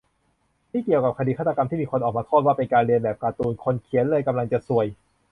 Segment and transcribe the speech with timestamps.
[0.71, 4.85] นี่เกี่ยวกับคดีฆาตกรรม ที่มีคนออกมาโทษว่า เป็นการเลียนแบบการ์ตูน คนเขียนเลยกำลังจะซวย